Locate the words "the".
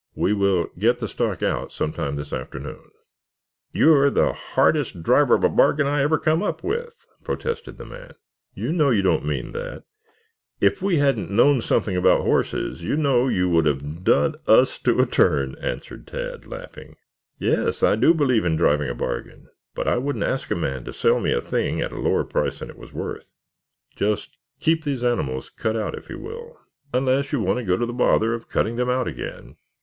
0.97-1.07, 4.09-4.33, 7.77-7.85, 27.85-27.93